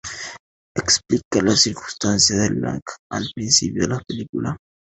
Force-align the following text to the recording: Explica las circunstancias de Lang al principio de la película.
Explica 0.75 1.43
las 1.43 1.61
circunstancias 1.61 2.39
de 2.39 2.55
Lang 2.59 2.81
al 3.11 3.29
principio 3.35 3.83
de 3.83 3.89
la 3.89 3.99
película. 3.99 4.57